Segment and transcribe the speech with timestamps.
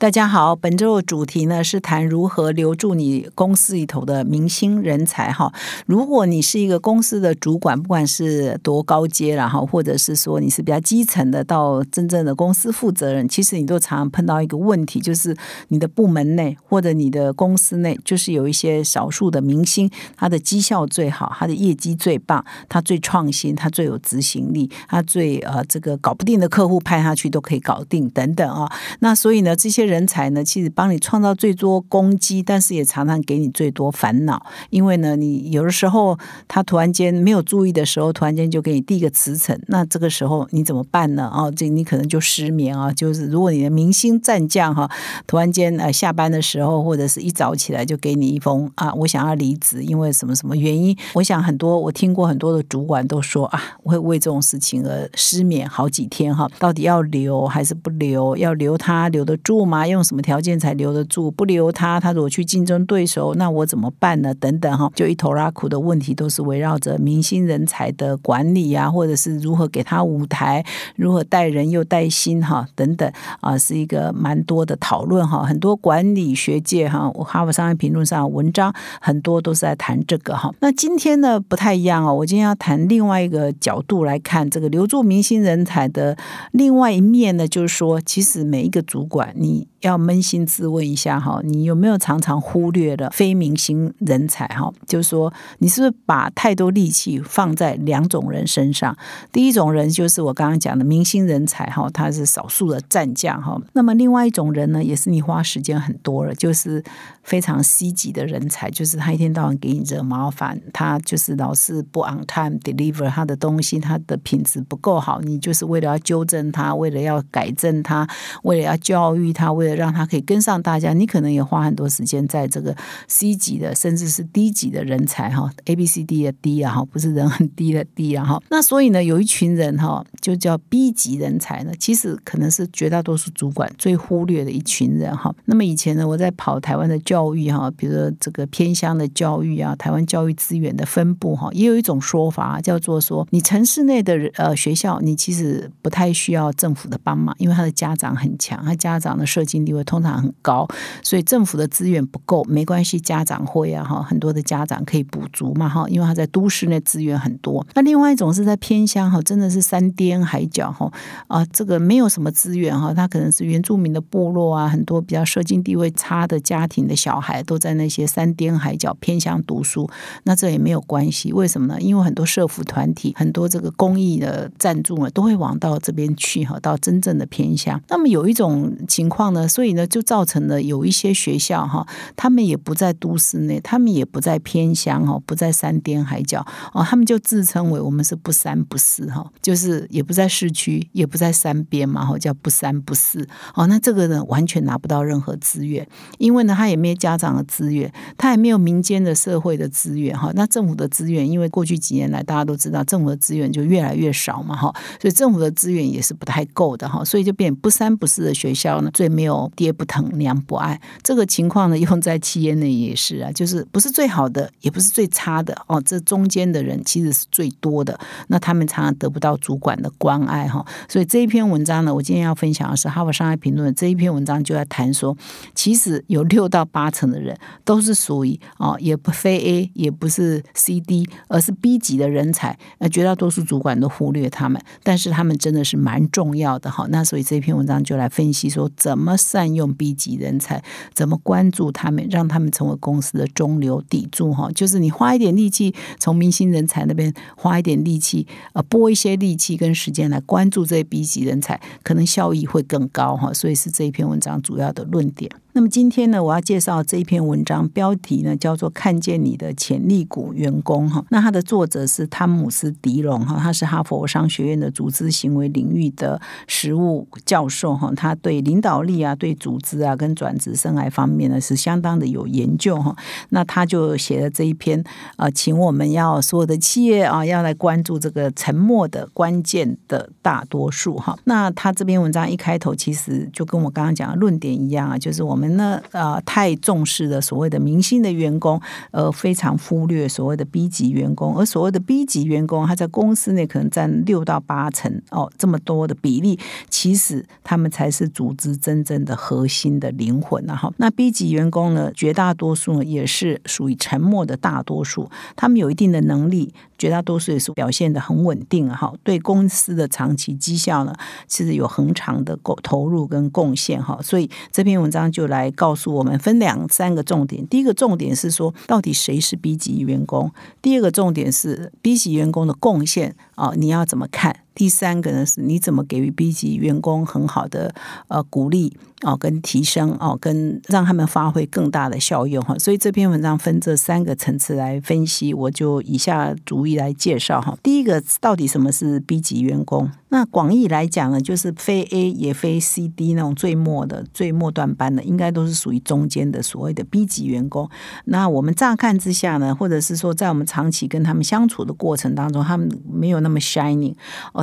[0.00, 5.52] 大家好，本周的主题呢是谈如何留住你公司里头的明星人才哈。
[5.84, 15.36] 如果你是一个公司的主管，不管是多高阶然后，或者是说你是比较基层的到真正的公司负责人，其实你都常常碰到一个问题，就是
[15.68, 28.72] 你的部门内或者你的公司内，就是有一些少数的明星，他的绩效最好，他的业绩最棒，他最创新，他最有执行力，他最呃这个搞不定的客户派他去都可以搞定等等啊。
[29.00, 29.89] 那所以呢，这些。
[29.90, 34.40] 人才呢，其实帮你创造最多攻击，但是也常常给你最多烦恼。
[34.70, 41.30] 因为呢，你有的时候他突然间没有注意的时候，突然间就给你递个辞呈，那这个时候你怎么办呢？
[41.34, 42.92] 哦，这你可能就失眠啊。
[42.92, 44.90] 就是如果你的明星战将哈，
[45.26, 50.96] 突然间呃下班的时候，或者是一早起来就给你一封啊，我想要离职，因为什么什么原因？
[51.14, 56.48] 我想很多我听过很多的主管都说啊，会为这种事情而失眠好几天哈。
[56.58, 58.36] 到底要留还是不留？
[58.36, 59.79] 要留他留得住吗？
[59.86, 61.30] 用什么条件才留得住？
[61.30, 64.34] 不留他，他如果去竞争对手，那我怎么办呢？
[64.34, 70.64] 等等哈，就一头拉苦的问题，都是围绕着明星人才的管理啊，或者是如何给他舞台，
[70.96, 75.44] 如何带人又带心哈，等等啊，是一个蛮多的讨论哈。
[75.44, 80.52] 很多管理学界哈，我哈佛商业评论上文章很多都是在谈这个哈。
[80.60, 86.16] 那今天呢不太一样哦，我今天要谈另外一个角度来看这个留住明星人才的
[86.52, 89.69] 另外一面呢，就是说，其实每一个主管你。
[89.80, 94.70] 要扪心自问一下哈，你有没有常常忽略了非明星人才哈？
[94.86, 98.96] 就是说，你是不是把太多力气放在两种人身上？
[99.32, 103.60] 第一种人就是我刚刚讲的明星人才哈，他是少数的战将哈。
[103.72, 106.82] 那么另外一种人呢，也是你花时间很多了，就是
[107.22, 118.06] 非常稀级的人才，就是他一天到晚给你惹麻烦，他就是老是不 on time deliver 他的东西，他的品质不够好，你就是为了要纠正他，为了要改正他，
[118.42, 122.74] 为了要教育他，为了让他可以跟上大家，你可能也花很多时间在这个
[123.06, 128.42] C 级的，甚至是 D 级的人才哈，A B C D 的 D 啊哈，不是人很低的 D 啊哈。
[128.48, 135.34] 那所以呢，有一群人哈，就叫 B 级人才呢，其实可能是绝大多数主管最忽略的一群人哈。
[135.44, 149.60] 那么以前呢，我在跑台湾的教育哈，比如说这个偏乡的教育啊，台湾教育资源的分布哈，也有一种说法叫做说，你城市内的呃学校，你其实不太需要政府的帮忙，因为他的家长很强，他家长的设计经。
[149.60, 150.66] 地位通常很高，
[151.02, 157.64] 所以政府的资源不够没关系，家长会啊哈，很多的家长可以补足嘛哈，因为他在都市内资源很多。
[157.74, 160.90] 那另外一种是在偏乡哈，真的是山巅海角哈
[161.28, 169.88] 啊，这个没有什么资源哈，他可能是原住民的部落啊，很多比较社经地位差的家庭的小孩都在那些山巅海角偏乡读书，
[170.24, 171.78] 那这也没有关系，为什么呢？
[171.80, 177.78] 因为很多社福团体、很多这个公益的赞助呢，都会往到这边去哈，到真正的偏乡。
[177.88, 181.86] 那么有一种情况所以呢，就造成了有一些学校哈，
[182.16, 193.66] 他们也不在都市内，他们也不在偏乡哈，不在山巅海角哦，他们就自称为我们是不三不四哈，就是也不在市区，也不在山边嘛哈，叫不三不四哦。
[193.66, 195.86] 那这个呢，完全拿不到任何资源，
[196.18, 200.30] 因为呢，他也没有家长的资源，他也没有民间的社会的资源哈。
[200.34, 209.50] 那政府的资源，因为过去几年来大家都知道，政府的资源就越来越少嘛哈，所以政府的资源也是不太够的哈，所以就变不三不四的学校呢，最没有。
[209.56, 217.98] 爹不疼娘不爱，这个情况呢，用在企业内也是啊， 就是不是最好的，也不是最差的哦，这中间的人其实是最多的，
[218.28, 225.16] 那他们常常得不到主管的关爱哈，所以这一篇文章呢，我今天要分享的是《哈佛商业评论》这一篇文章就在谈说，
[225.54, 239.40] 其实有六到八成的人都是属于哦，也不非 A，也不是 C、D，而是 B 级的人才，那绝大多数主管都忽略他们，但是他们真的是蛮重要的哈，那所以这篇文章就来分析说怎么善。
[239.40, 240.62] 善用 B 级人才，
[240.92, 244.34] 怎么关注他们，让他们成为公司的中流砥柱？
[244.34, 253.32] 哈，就是你花一点力气，从明星人才那边花一点力气，呃，拨一些力气跟时间来关注这些 B 级人才，可能效益会更高哈。
[253.32, 255.30] 所以是这一篇文章主要的论点。
[255.60, 261.04] 那么今天呢，我要介绍这一篇文章，标题呢叫做《看见你的潜力股员工》哈。
[261.10, 267.92] 那它的作者是汤姆斯·迪龙哈，他是哈佛商学院的组织行为领域的实务教授哈。
[267.94, 272.96] 他对领导力啊、对组织啊、跟转职生涯方面呢是相当的有研究哈。
[273.28, 274.82] 那他就写了这一篇
[275.16, 281.18] 啊，请我们要所有的企业啊要来关注这个沉默的关键的大多数哈。
[281.24, 288.60] 那他这篇文章一开头其实就跟我刚刚讲的论点一样啊，就是我们呢呃太重视了所谓的明星的员工，
[288.90, 296.38] 呃非常忽略所谓的 B 级员工，而所谓的 B 级员工，他在公司内可能占六到八成哦，这么多的比例，
[296.68, 306.52] 其实他们才是组织真正的核心的灵魂然后那 B 级员工呢，绝大多数呢也是属于沉默的大多数，他们有一定的能力。
[306.80, 310.94] 绝大多数也是表现的很稳定哈，对公司的长期绩效呢，
[311.26, 317.46] 其实有很长的投投入跟贡献哈，所以这篇文章就来告诉我们分两三个重点。
[317.48, 320.32] 第一个重点是说，到底谁是 B 级员工？
[320.62, 324.34] 第二个重点是 B 级员工的贡献啊，你要怎么看？
[324.54, 327.74] 第三个呢是你怎么给予 B 级员工很好的
[328.08, 332.58] 呃鼓励哦，跟提升哦，跟让他们发挥更大的效用哈。
[332.58, 337.56] 所以这篇文章分这三个层次来分析，我就以下逐一来介绍哈。
[337.62, 339.90] 第一个到底什么是 B 级员工？
[340.12, 347.70] 那广义来讲呢，就是非 A 也非 C、D 那种最末的、最末端班的，应该都是属于中间的所谓的 B 级员工。
[348.06, 353.94] 那我们乍看之下呢，或者是说在我们长期跟他们相处的过程当中，他们没有那么 shining，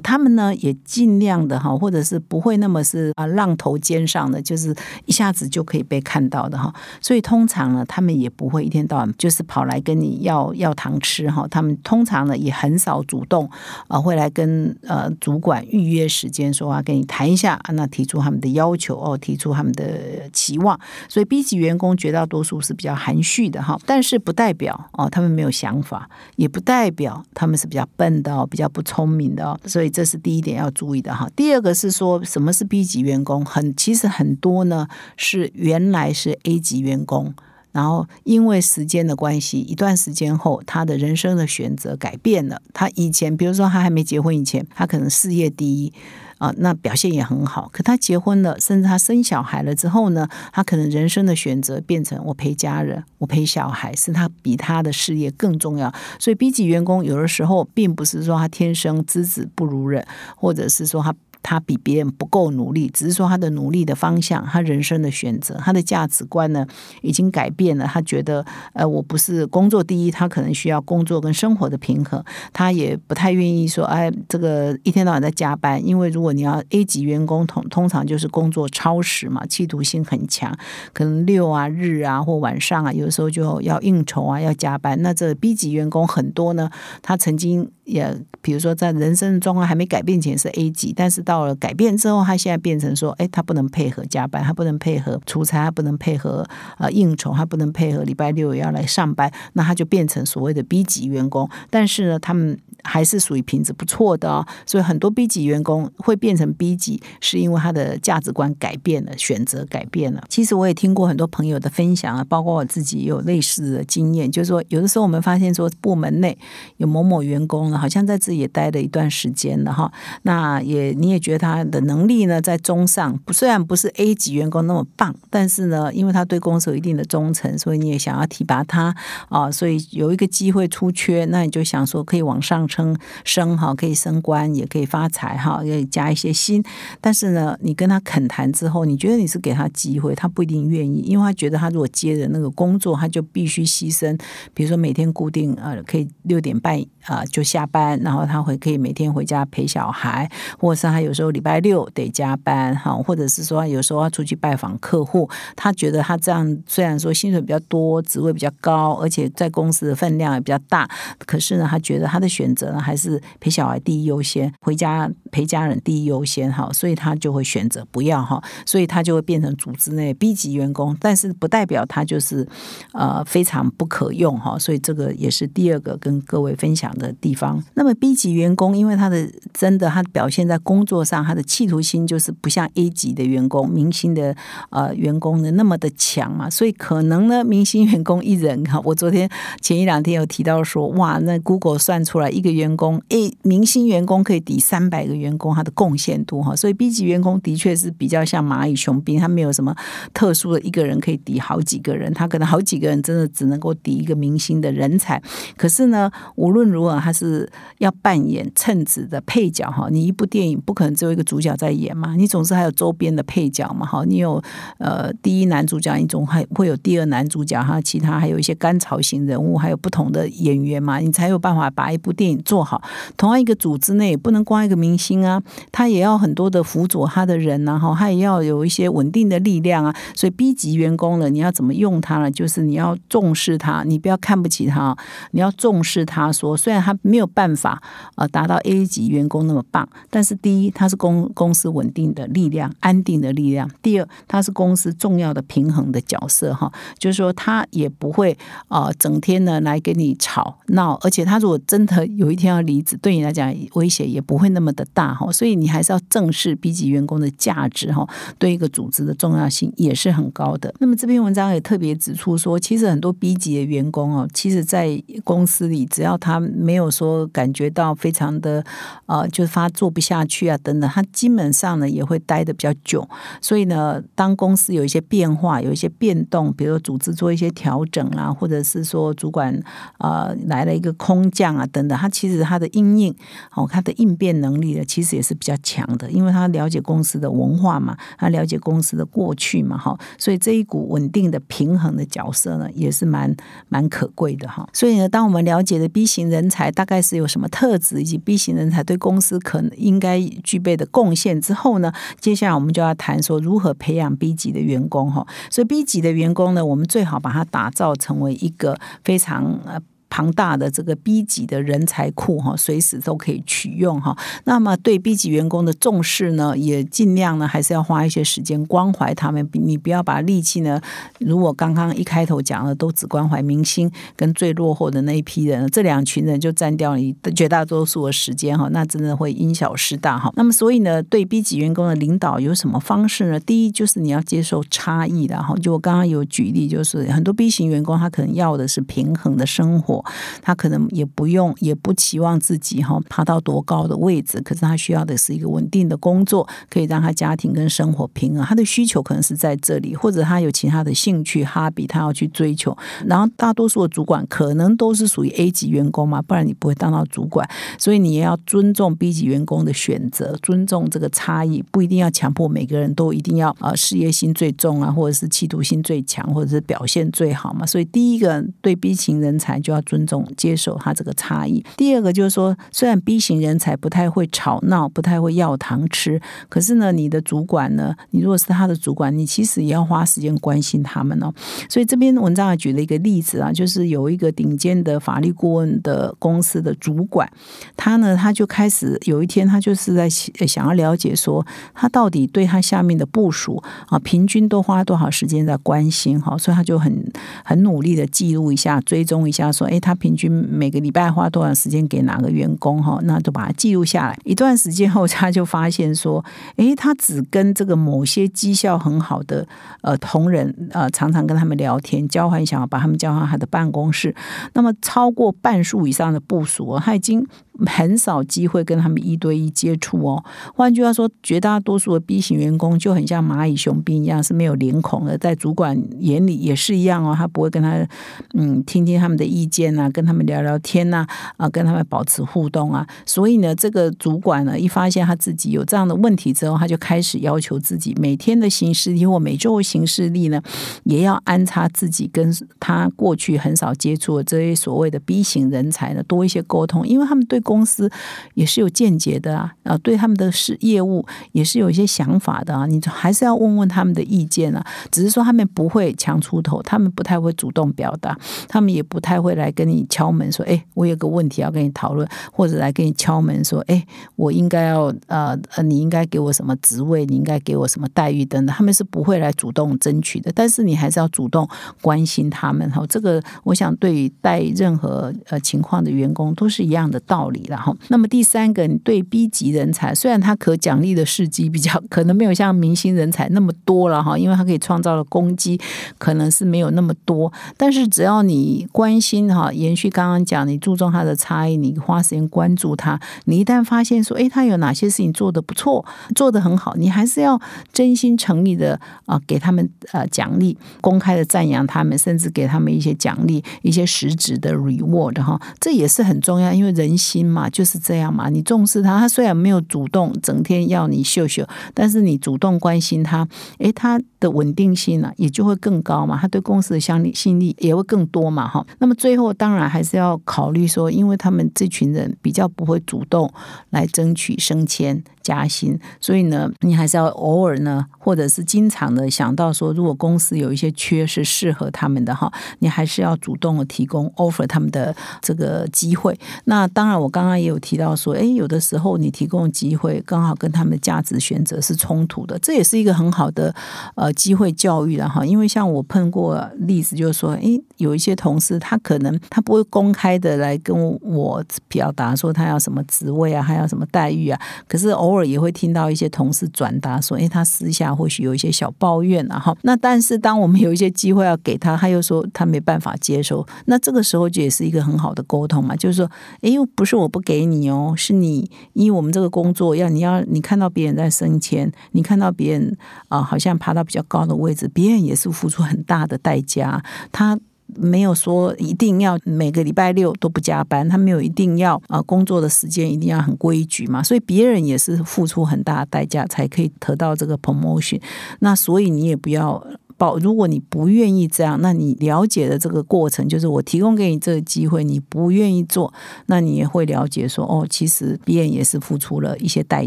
[0.01, 6.73] 他们呢也尽量的哈，或者是不会那么是啊浪头尖上的，就是一下子就可以被看到的哈。
[7.01, 11.47] 所以通常呢，他们也不会一天到晚就是跑来跟你要要糖吃哈。
[11.49, 13.49] 他们通常呢也很少主动
[13.87, 15.57] 啊会来跟呃主管。
[15.67, 20.79] 预约时间说啊，跟你谈一下啊，那提出他们的要求哦，提出他们的期望。
[21.09, 29.59] 所以 B 级员工绝大多数是比较含蓄的哈，但是不代表哦他们没有想法，也不代表他们是比较笨的哦，比较不聪明的哦。
[29.65, 31.29] 所以这是第一点要注意的哈。
[31.35, 33.45] 第二个是说什么是 B 级员工？
[33.45, 37.33] 很其实很多呢是原来是 A 级员工。
[37.73, 42.59] 然后，因为时间的关系，一段时间后，他的人生的选择改变了。
[42.73, 45.93] 他以前，比如说他还没结婚以前，他可能事业第一
[46.37, 47.69] 啊，那表现也很好。
[47.71, 55.93] 可他结婚了，甚至他生小孩了之后呢，他可能人生的选择变成我陪家人，我陪小孩，是他比他的事业更重要。
[56.19, 60.05] 所以，B 级员工有的时候并不是说他天生资质不如人，
[60.35, 61.13] 或者是说他。
[61.47, 66.67] 他比别人不够努力，只是说他的努力的方向，他人生的选择，他的价值观呢，
[67.01, 67.87] 已经改变了。
[67.87, 72.21] 他觉得，呃，我不是工作第一，他可能需要工作跟生活的平衡。
[72.51, 80.53] 他也不太愿意说，哎，这个一天到晚在加班，因为如果你要 A 级员工，通通常就是工作超时嘛，企图心很强，
[80.91, 85.01] 可能六啊日啊或晚上啊，有的时候就要应酬啊，要加班。
[85.01, 86.69] 那这 B 级员工很多呢，
[87.01, 96.45] 他曾经也，比如说在人生的状况还没改变前是 A 级，但是到了改变之后，他现在变成说，哎，他不能配合加班，他不能配合出差，他不能配合
[96.79, 101.49] 呃应酬，他不能配合礼拜六也要来上班，那他就变成所谓的 B 级员工。
[101.69, 104.45] 但是呢，他们还是属于品质不错的哦。
[104.65, 110.21] 所以很多 B 级员工会变成 B 级，是因为他的价值观改变了，选择改变了。
[110.27, 116.37] 其实我也听过很多朋友的分享啊，包括我自己也有类似的经验，就是说有的时候我们发现说部门内
[116.75, 119.91] 有某某员工好像在自己也待了一段时间了哈，
[120.23, 121.17] 那也你也。
[121.27, 128.95] 觉得他的能力呢在中上，虽然不是 A 级员工那么棒，但是呢，因为他对公司有一定的忠诚，所以你也想要提拔他
[129.27, 136.63] 啊，所以有一个机会出缺，那你就想说可以往上升升哈，可以升官，也可以发财哈，可以加一些薪。
[137.01, 144.17] 但是呢，你跟他恳谈之后，你觉得你是给他机会，他不一定愿意，因为他觉得他如果接的那个工作，他就必须牺牲，
[144.53, 151.17] 比如说每天固定呃可以六点半啊就下班，然后他会可以每天回家陪小孩，或者是他有。
[151.17, 160.87] 时候礼拜六得加班哈，或者是说有时候要出去拜访客户，他觉得他这样虽然说薪水比较多，职位比较高，而且在公司的分量也比较大，
[161.25, 172.47] 可是呢，他觉得他的选择呢还是陪小孩第一优先，回家陪家人第一优先哈，所以他就会选择不要哈，所以他就会变成组织内 B 级员工，但是不代表他就是
[172.93, 177.56] 呃非常不可用哈，所以这个也是第二个跟各位分享的地方。
[177.73, 184.35] 那么 B 级员工，因为他的真的他表现在工作上，他的企图心就是不像 A 级的员工、明星的
[184.69, 189.29] 呃员工呢那么的强嘛，所以可能呢，明星员工一人哈，我昨天
[189.61, 199.75] 前一两天有提到说，哇，那 Google 算出来一个员工 A 明星员工可以抵三百个员工他的贡献度哈，所以 B 级员工的确是比较像蚂蚁雄兵，他没有什么
[200.13, 205.21] 特殊的一个人可以抵好几个人，他可能好几个人真的只能够抵一个明星的人才。
[205.55, 207.46] 可是呢，无论如何，他是
[207.79, 209.87] 要扮演称职的配角哈。
[209.89, 214.03] 你一部电影不可能只有一个主角在演嘛，你总是还有周边的配角嘛哈。
[214.05, 214.41] 你有
[214.77, 222.81] 呃第一男主角，你总还会有第二男主角哈，其他还有一些甘草型人物，还有不同的演员嘛，你才有办法把一部电影做好。
[223.15, 229.95] 同样一个组织内，不能光一个明星啊，他也要很多的辅佐他的人然后他也要有一些稳定的力量啊。
[230.15, 232.31] 所以 B 级员工呢，你要怎么用他呢？
[232.31, 234.95] 就是你要重视他，你不要看不起他。
[235.31, 237.79] 你要重视他，说虽然他没有办法
[238.15, 248.35] 呃达到 A 级员工那么棒，但是第一，他是公公司稳定的力量、安定的力量；第二，他是公司重要的平衡的角色哈，就是说他也不会
[248.69, 258.07] 啊整天呢来跟你吵闹，而且他如果真的有一天要离职，对你来讲威胁也不会那么的大哈，所以你还是要正视 B 级员工的价值哈，
[258.39, 260.73] 对一个组织的重要性也是很高的。
[260.79, 268.63] 那么这篇文章也特别指出说，其实很多 B 级的员工哦，其实在公司里，只要他没有说感觉到非常的
[269.07, 273.07] 呃，就是他做不下去啊等等，他基本上呢也会待的比较久。
[273.41, 279.59] 所以呢，当公司有一些变化、有一些变动，比如组织做一些调整啊，或者是说主管
[279.97, 283.15] 呃来了一个空降啊等等，他其实他的应应
[283.55, 293.35] 哦，他的应变能力呢，其实也是比较强的，因为他了解公司的文化嘛，他了解公司的过去嘛，哈，所以这一股稳定的平衡的角色呢，也是蛮
[293.69, 294.67] 蛮可贵的哈。
[294.71, 295.07] 所以呢。
[295.07, 305.25] 当我们了解的 B 型人才大概是有什么特质，以及 B 型人才对公司可能应该具备的贡献之后呢，接下来我们就要谈说如何培养 B 级的员工哈。
[305.49, 309.81] 所以 B 级的员工呢，我们最好把它打造成为一个非常呃。
[310.17, 314.17] 庞大的这个 B 级的人才库哈，随时都可以取用哈。
[314.45, 319.47] 那么对 B 级员工的重视呢，也尽量呢还是要花一些时间关怀他们。
[319.53, 320.81] 你不要把力气呢，
[321.19, 330.33] 如果刚刚一开头讲了，都只关怀明星跟最落后的那一批人，这两群人就占掉你绝大多数的时间哈，那真的会因小失大哈。
[330.35, 333.39] 那么所以呢，对 B 级员工的领导有什么方式呢？
[333.41, 335.55] 第一就是你要接受差异的哈。
[335.61, 340.03] 就我刚刚有举例，就是很多 B 型员工他可能要的是平衡的生活。
[340.41, 348.43] 他可能也不用，也不期望自己哈爬到多高的位置，可是他需要的是一个稳定的工作，可以让他家庭跟生活平衡。
[348.45, 352.75] 他的需求可能是在这里，或者他有其他的兴趣、哈比，他要去追求。
[353.05, 357.47] 然后大多数的主管可能都是属于 A 级员工嘛，不然你不会当到主管。
[357.77, 367.65] 所以你也要尊重 B 级员工的选择，尊重这个差异，不一定要强迫每个人都一定要啊事业心最重啊，或者是企图心最强，或者是表现最好嘛。
[367.65, 369.96] 所以第一个对 B 型人才就要尊。
[369.97, 371.63] 尊重接受他这个差异。
[371.75, 381.33] 第二个就是说，虽然 B 型人才不太会吵闹，不太会要糖吃，可是呢，你的主管呢，你如果是他的主管，你其实也要花时间关心他们哦。
[381.67, 387.27] 所以这篇文章还举了一个例子啊，就是有一个顶尖的法律顾问的公司的主管，
[387.75, 397.11] 他呢，他就开始有一天，他就是在想要了解说，他到底对他下面的部署啊，平均都花多少时间在关心哈，所以他就很
[397.43, 399.97] 很努力的记录一下，追踪一下，说，哎，他。
[399.97, 402.99] 平均每个礼拜花多少时间给哪个员工哈？
[403.01, 404.15] 那就把它记录下来。
[404.25, 406.23] 一段时间后，他就发现说
[406.57, 409.47] ：“诶，他只跟这个某些绩效很好的
[409.81, 414.13] 呃同仁呃，常常跟他们聊天，交换想要把他们交到他的办公室。
[414.53, 417.25] 那么超过半数以上的部署，他已经。”
[417.65, 420.23] 很少机会跟他们一对一接触哦。
[420.53, 425.17] 换句话说，绝大多数的 B 型员工就很像蚂蚁雄兵一样，是没有脸孔的。
[425.17, 427.87] 在主管眼里也是一样哦，他不会跟他
[428.33, 432.87] 嗯听听他们的意见啊，跟他们聊聊天呐，啊，跟他们保持互动啊。
[433.05, 440.39] 所以呢，这个主管呢，一发现他自己有这样的问题之后，他就开始要求自己每天的行事历或每周的行事历呢，
[440.83, 447.41] 也要安插自己跟他过去很少接触的这些所谓的 B 型人才呢多一些沟通，因为他们对。
[447.47, 447.89] 公司
[448.33, 454.61] 也是有见解的啊，啊，对他们的事业务也是有一些想法的啊，你还是要问问他们的意见啊。
[454.91, 458.17] 只是说他们不会强出头，他们不太会主动表达，
[458.49, 463.85] 他们也不太会来跟你敲门说：“哎，我有个问题要跟你讨论。”或者来跟你敲门说：“哎，
[464.17, 467.05] 我应该要呃呃，你应该给我什么职位？
[467.05, 471.47] 你应该给我什么待遇等等。”他们是不会来主动争取的，但是你还是要主动
[471.81, 472.85] 关心他们哈。
[472.87, 477.36] 这个我想对于带任何呃情况的员工都是一样的道理。
[477.37, 477.75] 理了哈。
[477.89, 485.59] 那么第三个，你对 B 级人才，虽然他可奖励的事迹比较可能没有像明星人才那么多了哈，因为他可以创造的攻击
[485.97, 497.39] 可能是没有那么多，但是只要你关心哈，延续刚刚讲，你注重他的差异，你花时间关注他，你一旦发现说，哎，他有哪些事情做得不错，做得很好，你还是要
[497.71, 513.27] 真心诚意的啊，给他们呃奖励，公开的赞扬他们，甚至给他们一些奖励，一些实质的 reward 哈，这也是很重要，因为人心嘛就是这样嘛，你重视他，他虽然没有主动整天要你秀秀，但是你主动关心他，
[513.59, 518.65] 诶，他的稳定性呢也就会更高嘛，他对公司的相信力也会更多嘛哈。
[518.79, 523.31] 那么最后当然还是要考虑说，因为他们这群人比较不会主动
[523.69, 525.03] 来争取升迁。
[525.27, 536.17] 加薪，所以呢，你还是要偶尔呢，或者是经常的想到说，如果公司有一些缺是适合他们的哈，你还是要主动的提供 offer 他们的这个机会。
[536.45, 543.53] 那当然，我刚刚也有提到说，哎，有的时候你提供机会刚好跟他们的价值选择是冲突的，这也是一个很好的
[543.95, 545.25] 呃机会教育的哈。
[545.25, 555.16] 因为像我碰过例子，就是说，哎，有一些同事他可能他不会公开的来跟我表达说他要什么职位啊，还要什么待遇啊，可是偶尔。
[555.17, 563.45] 尔也会听到一些同事转达说：“哎，他私下或许有一些小抱怨啊。”哈，那但是当我们有一些机会要给他，他又说他没办法接受。
[563.65, 566.09] 那这个时候就也是一个很好的沟通嘛，就是说
[566.41, 572.77] ：“哎，又不是我不给你哦，是你因为我们这个工作要你要你看到别人在升迁，你看到别人
[573.09, 577.39] 啊，好像爬到比较高的位置，别人也是付出很大的代价。”他。
[577.77, 588.01] 没有说一定要每个礼拜六都不加班，他没有一定要啊工作的时间一定要很规矩嘛，所以别人也是付出很大的代价才可以得到这个 promotion，
[588.39, 589.65] 那所以你也不要。
[589.97, 595.93] 报，如果你不愿意这样，那你了解的这个过程，就是我提供给你这个机会，你不愿意做，
[596.27, 599.85] 那你也会了解说，哦，其实别人也是付出了一些代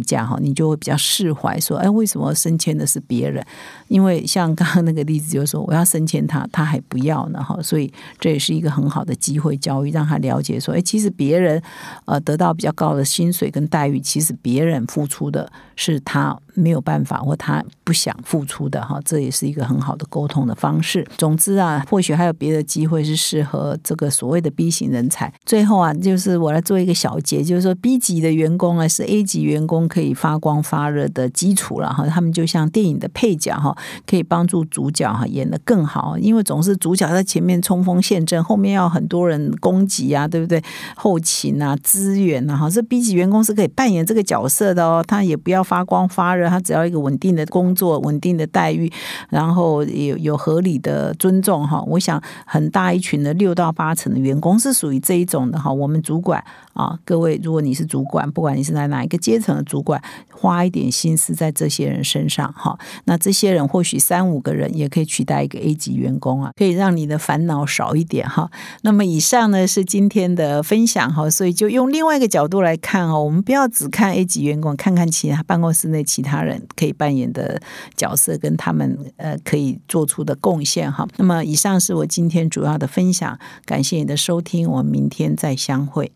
[0.01, 3.45] 价哈，你就会比较释怀，说，哎，为什么升迁的是别人？
[3.89, 11.63] 因为像刚刚那个例子，就是说我要升迁他，他还不要呢哈，所以这也是一个很好的机会教育，让他了解说，哎，其实别人
[12.05, 19.91] 呃得到比较高的薪水跟待遇，其实别人付出的是他没有办法或他不想付出的哈，这也是一个很好。
[20.01, 21.07] 的沟通的方式。
[21.19, 25.31] 总之啊，或许还有别的机会是适合这个所谓的 B 型人才。
[25.45, 32.07] 最后啊，就是我来做一个小结，就是说 B 级的员工啊，是 A 级员工可以发光发热的基础了哈。
[32.07, 33.77] 他们就像电影的配角哈，
[34.07, 36.17] 可以帮助主角哈演得更好。
[36.17, 40.63] 因为总是主角在前面冲锋陷阵，后面要很多人攻击啊，对不对？
[40.97, 45.05] 后勤啊，资源啊，哈，这 B 级员工是可以扮演这个角色的哦。
[45.07, 48.91] 他也不要发光发热，他只要一个稳定的工作、稳定的待遇，
[49.29, 49.85] 然后。
[49.91, 55.73] 有有合理的尊重哈，我想很大一群的六到八成的员工是属于这一种的哈。
[55.73, 56.43] 我们主管
[56.75, 60.01] 啊，各位，如果你是主管，不管你是在哪一个阶层的主管，
[60.31, 68.51] 花一点心思在这些人身上哈，那这些人或许三五个人也可以取代一个 A 级员工啊，可以让你的烦恼少一点哈。
[68.83, 77.61] 那么以上呢是今天的分享哈，所以就用另外一个角度来看哦，我们不要只看 A 级员工，看看其他办公室内其他他人可以扮演的
[77.97, 79.71] 角色跟他们呃可以。
[79.89, 86.13] 做出的贡献哈，那么以上是我今天主要的分享，感谢你的收听，我们明天再相会。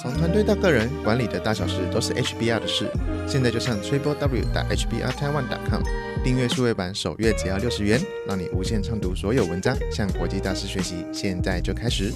[0.00, 2.88] 从团队到个人，管理的大小事都是 HBR 的事。
[3.26, 5.82] 现在就上 triple w 打 HBR Taiwan.com，
[6.22, 11.04] 订阅数位版，首月只要六十元，让你无限畅读所有文章，向国际大师学习。
[11.12, 12.12] 现在就开始。